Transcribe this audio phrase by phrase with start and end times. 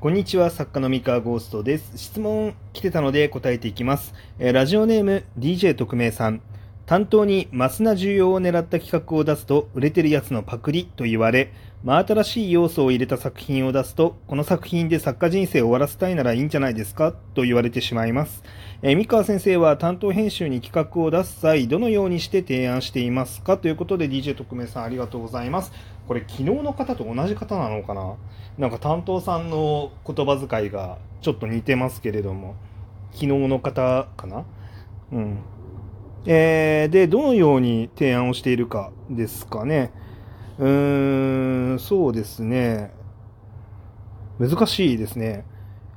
[0.00, 1.98] こんにちは、作家の三河ゴーストです。
[1.98, 4.14] 質問来てたので答えていきます。
[4.38, 6.40] えーラジオネーム DJ 特命さん。
[6.86, 11.52] 担当にマスな需要を狙った企画を出すと売れてるやつのパクリと言われ、
[11.84, 17.12] 真新しい要素を入れた作品を出すと、この作品で作家人生を終わらせたいならいいんじゃないですか？
[17.34, 18.42] と言われてしまいます。
[18.82, 23.58] えー三河先生は担当編集に企画を出す際、どのようにして提案していますか？
[23.58, 25.70] ということで DJ 特命さんありがとうございます。
[26.08, 28.16] これ昨日の方と同じ方なのかな？
[28.58, 32.56] なんか担当さんの言葉遣いがちょっと似てますけれども、
[33.12, 34.44] 昨日の方かな？
[35.12, 35.38] うん。
[36.26, 39.92] えー、で、どのように提案をしているかですかね。
[40.58, 42.90] うーん、そうですね。
[44.38, 45.44] 難しいですね。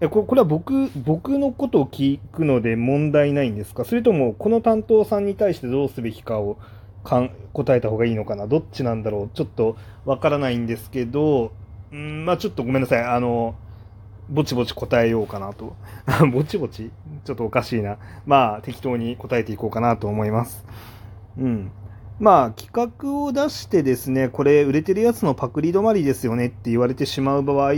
[0.00, 3.84] え、これは僕、僕のことを聞くので問題ないんですか？
[3.84, 6.56] それとも、この担当さんに対してどうすべきかを
[7.04, 8.46] かん答えた方がいいのかな？
[8.46, 9.30] どっちなんだろう？
[9.34, 11.52] ちょっとわからないんですけど、
[11.92, 13.04] ん、まあちょっとごめんなさい。
[13.04, 13.54] あの、
[14.30, 15.74] ぼちぼち答えようかなと。
[16.32, 16.90] ぼちぼち？
[17.24, 17.98] ちょっとおかしいな。
[18.26, 20.64] まあ適当に答えていこうかなと思います。
[21.38, 21.72] うん。
[22.20, 22.70] まあ企
[23.02, 27.72] 画を出してですね、これ売れてるやつのパクリ止まりですよねって言われてしまう場合、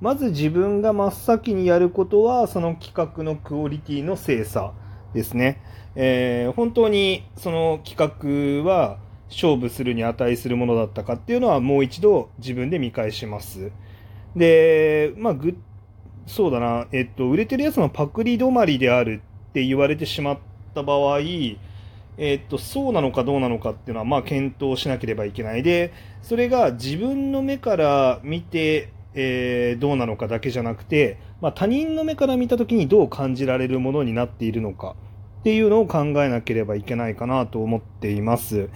[0.00, 4.72] まず自分が真っ先にやることは、その企画のクオリティの精査
[5.14, 5.60] ですね。
[5.96, 13.72] えー本当にその企画は勝負するに値するものだったかっていうのはもう一度自分で見返します。
[14.36, 15.56] で、まあ、ぐ、
[16.26, 20.38] そうだな、えっと、売れてるやつのパクリ止まりであるって言われてしまっ
[20.74, 21.18] た場合、
[22.18, 25.62] えっと、そうなのかどうなのかっていうのは、まあ、検討しなければいけない。
[25.62, 34.94] で、それが自分の目から見て、えーどうなのかだけじゃなくて、まあ、他人の目から見たときにどう感じられるものになっているのか
[35.40, 38.68] っていうのを考えなければいけないかなと思っています。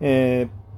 [0.00, 0.68] えー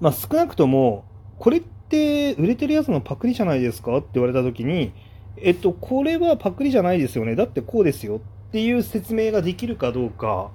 [0.00, 1.04] まあ、少なくとも、
[1.38, 4.92] これって売れてるやつのパクリじゃないですかって言われたときに、
[5.36, 7.34] えっと、これはパクリじゃないですよね。
[7.34, 10.50] だってこうですよっていう説明ができるかどうか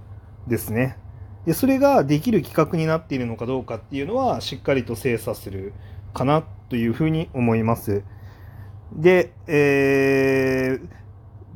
[0.47, 0.97] ですね。
[1.45, 5.73] で、それができる企画になっているのかどうかっていうのは、しっかりと精査する
[6.13, 8.03] かなというふうに思います。
[8.94, 11.05] で、えー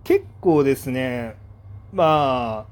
[0.09, 1.35] 結構ですね、
[1.93, 2.65] ま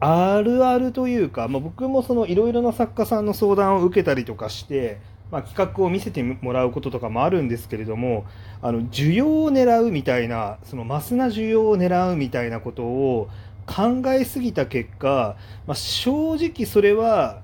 [0.00, 4.98] あ、あるあるというか、まあ、僕もそのいろいろな作家さんの相談を受けたりとかして、
[5.30, 8.24] まあ、企画を見せてもらうこととかもあるんですけれども、
[8.62, 13.28] あの需要を狙うみたいな、そのマスな需要を狙うみたいなことを
[13.74, 17.40] 考えすぎた結果、まあ、正直それは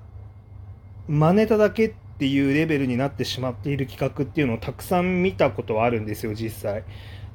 [1.08, 6.84] 真似ただけっていうレベルになってしまっている企画っていうのをたくさん見たことはあるんですよ、実際。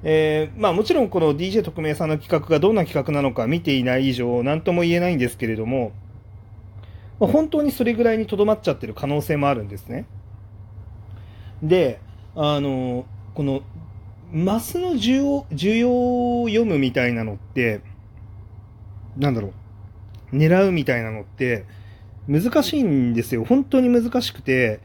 [0.03, 5.93] えーまあもちろんこの DJ 特命さんの企画がどんな企画なのか見ていない以上何とも言えないんですけれども、
[7.19, 10.05] まあ本当にそれぐらいにとどまっちゃってる可能性もあるんですね。
[11.63, 12.01] で、
[12.35, 13.61] あの、この
[14.33, 17.81] マスの需要需要を読むみたいなのって、
[19.17, 19.53] なんだろ
[20.31, 21.65] う、狙うみたいなのって
[22.27, 23.43] 難しいんですよ。
[23.43, 24.79] 本当に難しくて、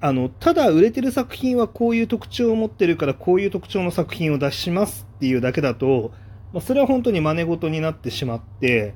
[0.00, 6.12] あの、ただ売れてる作品はこういう特徴を持ってるからこういう特徴の作品を出しますっていうだけだと、
[6.52, 8.94] まあ、それは本当に真似事になってしまって、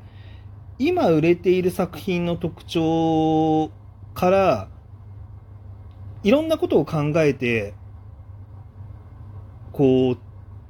[0.79, 3.71] 今売れている作品の特徴
[4.15, 4.69] から、
[6.23, 7.75] いろんなことを考えて、
[9.73, 10.19] こう、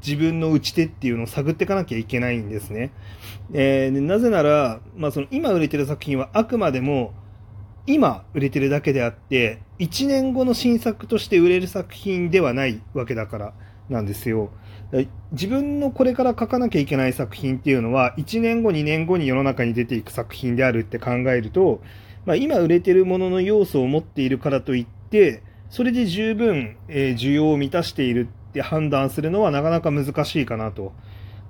[0.05, 2.93] 自分の打ち手っていうのを探っていかなきゃいけないんですね。
[3.53, 7.13] えーなぜなら、まあ、その今売れてる作品はあくまでも
[7.87, 13.53] 今売れてるだけであって、1年後の新作として売れる作品ではないわけだから
[13.89, 14.51] なんですよ。
[15.33, 21.81] 自分のこれから書かなきゃいけない作品っていうのは、1年後、2年後に世の中に出ていく作品であるって考えると、
[22.27, 30.93] まあ、今売れてるものの要素を持っているからといって、それで十分、えー需要を満たしているって判断するのはなかなか難しいかなと。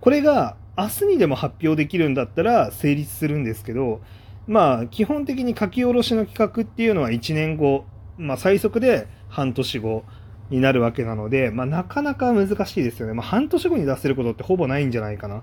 [0.00, 4.00] これが明日にでも発表できるんだったら成立するんですけど、
[4.47, 7.84] まあ、基本的に書き下ろしの企画っていうのは1年後、
[8.19, 10.05] まあ、最速で半年後
[10.50, 13.14] になるわけなので、まあ、なかなか難しいですよね。
[13.14, 15.43] まあ、半年後に出せることってほぼないんじゃないかな。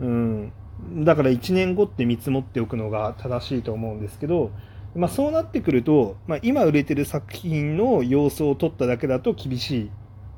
[0.00, 0.52] うん。
[0.98, 4.50] だから1年後って見積もっておくのが正しいと思うんですけど、
[4.94, 9.90] まあ、そうなってくると、まあ、今売れてる作品の様子を取っただけだと厳しい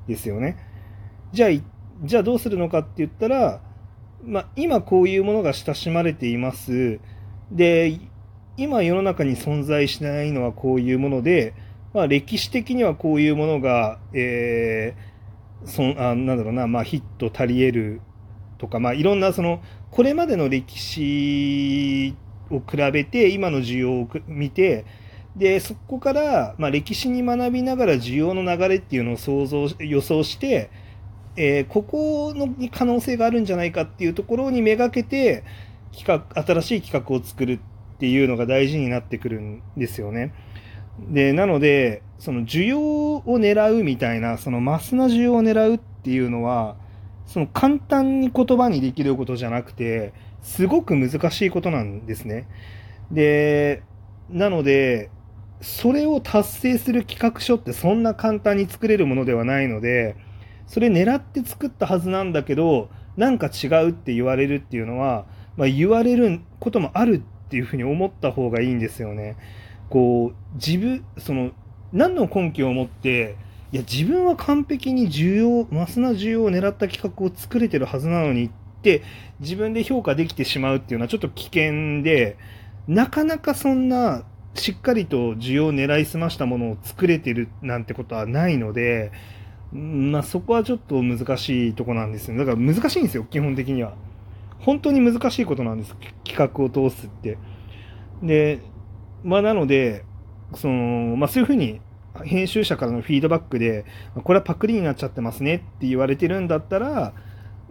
[0.08, 0.56] ですよね。
[1.32, 1.50] じゃあ、
[2.02, 3.60] じゃあどうするのかって言ったら、
[4.24, 6.98] まあ、今こういうものが親しまれています。
[7.52, 8.00] で、
[8.56, 11.54] 今世の中に存在しないのはこういうもので、
[11.94, 15.18] まあ、歴史的にはこういうものが、えー
[15.64, 18.00] そんあなんだろうな、まあ、ヒット足り得る
[18.58, 22.14] とか、まあ、いろんなそのこれまでの歴史
[22.50, 24.84] を比べて今の需要を見て
[25.38, 30.70] で、そこから、まあ、歴史に学びながら需要の流れっていうのを想像、予想して、
[31.36, 35.44] えー、ここのに可能性があるんじゃないかっていうところにめがけて、
[35.96, 37.60] 企画、新しい企画を作る
[37.94, 40.34] っていうのが大事になってくるんですよね。
[41.08, 46.76] で、なので、その需要を狙うみたいな、そのマスな需要を狙うっていうのは、
[47.26, 50.12] その簡単に言葉にできることじゃなくて、
[50.42, 52.48] すごく難しいことなんですね。
[53.12, 53.82] で、
[54.30, 55.10] なので、
[55.60, 60.16] それを達成する企画書ってそんな簡単に作れるものではないので、
[60.66, 65.26] それ狙って作ったはずなんだけど、なんか違うって言われるっていうのは、
[65.56, 69.36] まあ、言われることもあるっていうふうに思った方がいいんですよね。
[69.90, 71.50] こう、自分、その、
[71.92, 73.36] 何の根拠を持って、
[73.72, 78.50] いや、自分は完璧に需要、マスな需要を狙った企画を作れてるはずなのにっ
[78.82, 79.02] て、
[79.40, 82.36] 自分で評価できてしまうっていうのはちょっと危険で、
[82.86, 84.24] なかなかそんな、
[84.58, 89.12] しっかりと需要を狙いすましたものを作れてるなんてことはないので、
[89.72, 92.36] まあそこはちょっと難しいとこなんですよ。
[92.36, 93.94] だから難しいんですよ、基本的には。
[94.60, 95.94] 本当に難しいことなんです、
[96.24, 97.38] 企画を通すって。
[98.22, 98.60] で、
[99.24, 100.04] まあなので、
[100.54, 101.80] その、まあそういうふうに
[102.24, 103.84] 編集者からのフィードバックで、
[104.24, 107.12] これはパクリになっちゃってますねって言われてるんだったら、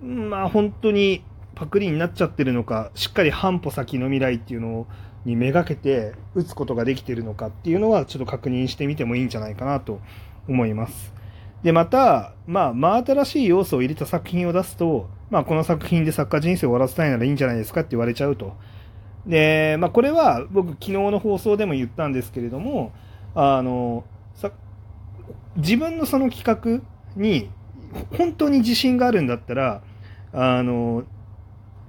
[0.02, 1.24] まあ本当に
[1.56, 4.88] パクリになっちゃってるのか、しっかり半歩先の未来っていうのを
[5.28, 10.00] にめがけて打つことができているのかっていうのはちょっと確認してみてもいいんじゃないかなと
[10.48, 11.14] 思います。
[11.64, 18.56] で、また、まあ、真新しい要素を入れた作品を出すと、まあ、この作品で作家人生を終わらせたいならいいんじゃないですかって言われちゃうと。
[19.26, 22.94] で、まあ、これは僕、昨日の放送でも言ったんですけれども、
[23.36, 24.52] あの、さ
[25.58, 26.88] 自分のその企画
[27.22, 27.50] に
[28.18, 29.82] 本当に自信があるんだったら、
[30.32, 31.04] あの、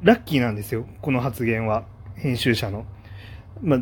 [0.03, 1.85] ラッキーなんですよ、この発言は、
[2.17, 2.85] 編集者の。
[3.63, 3.81] まあ、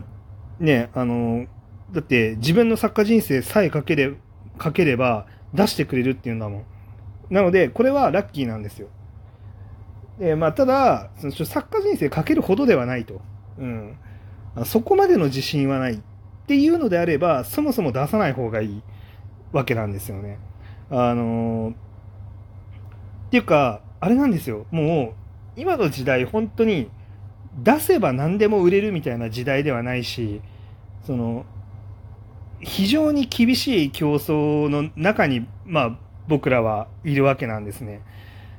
[0.58, 1.46] ね、あの、
[1.93, 4.14] だって自分の作家人生さえ書けれ
[4.62, 6.64] 書ければ出してくれるっていうんだもん。
[7.31, 8.88] なので、これはラッキーなんですよ。
[10.19, 13.20] で、まあ、ただ、その作家人生書けるほどではないと。
[13.58, 13.96] うん。
[14.64, 15.99] そこまでの自信はないっ
[16.46, 18.82] ていうのであれば、そもそも出さない方がいい
[19.52, 20.38] わけなんですよね。
[20.90, 21.75] あのー、っ
[23.31, 24.67] ていうか、あれなんですよ。
[24.70, 25.14] も
[25.56, 26.90] う、今の時代、本当に、
[27.58, 30.40] 出せば何でも売れるみたいな時代ではないし、
[31.06, 31.44] その、
[32.60, 35.98] 非常に厳しい競争の中に、まあ、
[36.28, 38.02] 僕らはいるわけなんですね。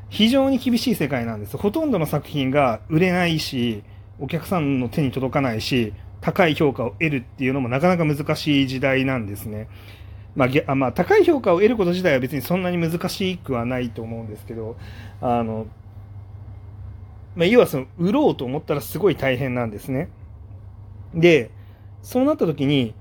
[0.10, 1.58] 非常に厳しい世界なんです。
[1.58, 3.84] ほとんどの作品が売れないし、
[4.20, 9.68] お客さんの手に届かないし、高い評価を得るっていうのもなかなか難しい時代なんですね。
[10.36, 14.78] まあ、あまあ、高い評価を得ること自体は別にそんなに難しくはないと思うんですけど、
[15.20, 15.68] あの、
[17.38, 20.10] まあ、要はその、売ろうと思ったらすごい大変なんですね。
[21.14, 21.52] で、
[22.02, 22.94] そうなった時に、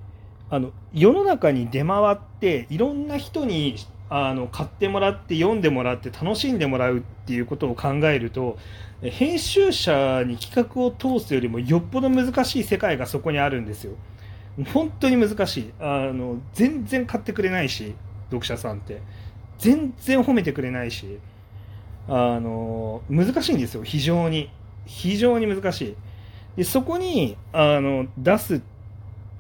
[0.51, 3.77] あの、世の中に出回って、いろんな人に
[4.09, 8.57] あの買ってもらって読んでもらって楽しんでもらうっていうことを考えると
[9.03, 13.95] 編集者に企画を通すよりもよっぽど難しい世界がそこにあるんですよ。
[14.73, 15.73] 本当に難しい。
[15.81, 17.95] あの全然買ってくれないし
[18.27, 19.03] 読者さんって。
[19.59, 21.19] 全然褒めてくれないし。
[22.09, 24.51] あの難しいんですよ非常に
[24.85, 25.97] 非常に難しい
[26.57, 28.63] でそこにあの出す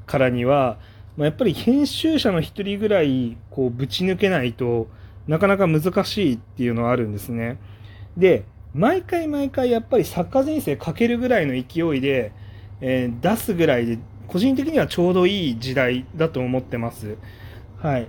[0.06, 0.78] からには
[1.16, 4.86] まあ、やっぱり編集者の一人ぐらいこうぶち抜けないと
[5.26, 7.58] なかなか難しいっていうのはあるんですね。
[8.16, 8.44] で、
[8.74, 12.32] 毎回毎回やっぱり作家人生かけるぐらいの勢いで、
[12.80, 17.16] えー、出すぐらいで個人的にはちょうどいい時代だと思ってます。
[17.78, 18.08] はい。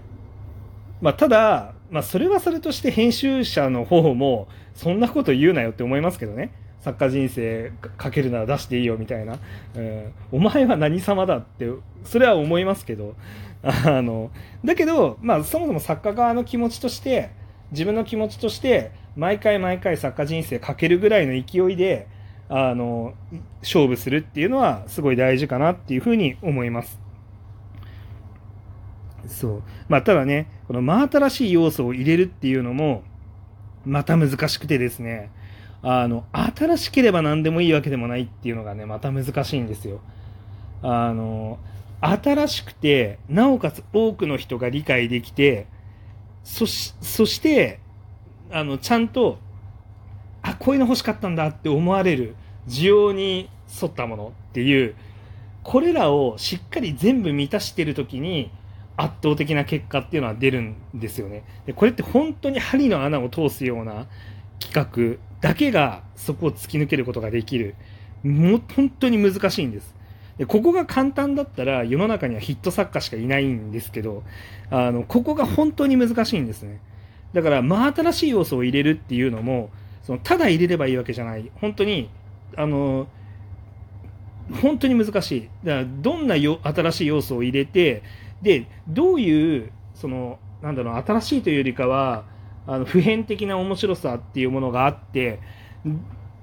[1.01, 6.51] まあ、ただ、まあ、それはそれとして編集者の方もそんなこと言うなよって思いますけどね。
[6.81, 9.39] 作家人生かけるなら出していいよみたいな、
[9.75, 11.69] うん、お前は何様だって
[12.05, 13.15] それは思いますけど
[13.61, 14.31] あの
[14.63, 17.31] だけど、まあ、そもそも作家側の気持ちとして
[17.71, 22.07] 自分の気持ちとして毎回毎回作家人生かけるぐらいの勢いで
[22.47, 23.13] あの
[23.61, 27.06] 勝負するっていうのはすごい大事かなっていうふうに思います。
[29.27, 33.03] そうまあ、ただね、この真新しい要素を入れるっていうのも、
[33.85, 35.31] また難しくてですね、
[35.81, 40.01] あの、新しければ何でもいいわけでもないっていうのがね、また難しいんですよ。
[40.81, 41.59] あの、
[42.01, 45.67] 新しくて、なおかつ多くの人が理解できて、
[46.43, 47.79] そし、そして、
[48.51, 49.39] あの、ちゃんと、
[50.41, 52.35] あ、こういうの欲しかったんだって思われる
[52.67, 53.49] 需要に
[53.81, 54.95] 沿ったものっていう、
[55.63, 58.51] これらをしっかり全部満たしてるときに、
[58.97, 61.43] 圧倒的な結果っていうのは出るんですよね。
[61.65, 64.07] で、これって本当に針の穴を通すような
[64.59, 67.75] 企画だけがそこを突き抜けることができる。
[68.23, 69.95] もう本当に難しいんです。
[70.37, 74.23] でここが簡単だったら世の中にはヒット作家しかいないんですけど
[74.69, 76.79] あのここが本当に難しいんですね
[77.33, 79.69] だから真新しい要素を入れるっていうのも
[80.03, 82.09] そのただ入れればいいわけじゃない本当に
[82.55, 83.07] あの
[84.61, 88.03] 本当に難しいだからどんなよ新しい要素を入れて
[88.41, 92.25] でどういうそのなんだろう新しいというよりかは
[92.65, 95.39] あの普遍的な面白さっていうものがあって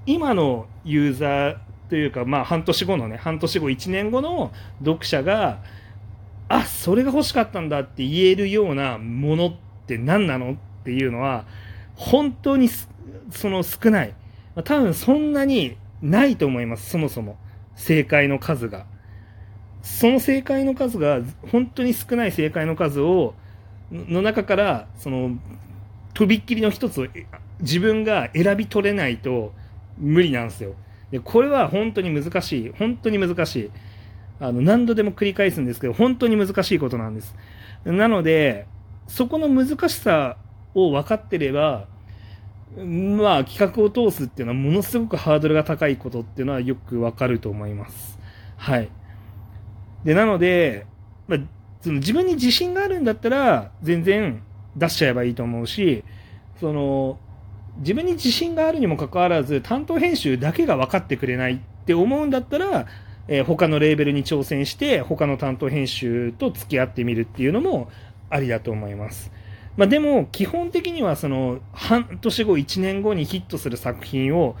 [0.05, 1.57] 今のユーザー
[1.89, 5.61] というか、まあ、半年後のね半年後1年後の読者が
[6.47, 9.55] あそれが欲しかったんだって言えるようなものっ
[9.87, 11.45] て何なのっていうのは
[11.95, 12.69] 本当に
[13.31, 14.15] その少ない。
[14.63, 17.37] 多分そんなにないと思いますそもそも。
[17.75, 18.85] 正解の数が。
[19.85, 23.35] その正解の数が本当に少ない正解の数を
[23.91, 25.37] の中からその
[26.15, 27.07] とびっきりの一つを
[27.61, 29.53] 自分が選び取れないと
[29.99, 30.73] 無理なんですよ。
[31.11, 32.73] でこれは本当に難しい。
[32.77, 33.71] 本当に難しい。
[34.39, 37.35] あの何度でも繰り返すんですけど本当に難しいことなんです。
[37.85, 38.65] なので
[39.07, 40.37] そこの難しさ
[40.73, 41.85] を分かってれば
[42.75, 48.17] まあ企画を通すっていうのはものすごくハードルが高いことっていうのはよくわかると思います。
[48.57, 48.89] はい。
[50.05, 50.85] でなので、
[51.27, 51.39] まあ、
[51.81, 54.41] その自分に自信があるんだったら全然
[54.77, 56.03] 出しちゃえばいいと思うし
[56.59, 57.19] その
[57.79, 62.87] 自分に自信があるにもかかわらず担当編集だけが分かってくれないって思うんだったら、
[63.27, 67.89] えー、他のレーベルに挑戦して他の担当編集と付き合ってみるっていうのも
[68.29, 69.31] ありだと思います。
[69.75, 74.55] まあ、でも基本的にはその半年後1年後にヒットする作品を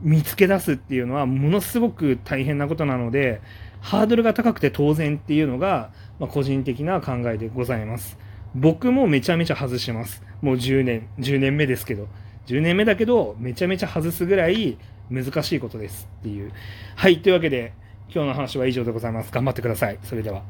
[0.00, 3.40] 見つけ出すっていうのはものすごく大変なことなので
[3.84, 8.16] ハードルが高くて当然っていうのが、まあ、個人的な考えでございます。
[8.54, 10.22] 僕もめちゃめちゃ外します。
[10.40, 12.08] もう10年、10年目ですけど。
[12.46, 14.78] 10年目だけど、めちゃめちゃ外すぐらい
[15.10, 16.50] 難しいことですっていう。
[16.96, 17.74] はい、というわけで、
[18.08, 19.30] 今日の話は以上でございます。
[19.30, 19.98] 頑張ってください。
[20.02, 20.44] それでは。